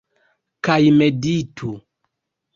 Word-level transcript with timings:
Kaj 0.67 0.79
meditu. 1.01 1.71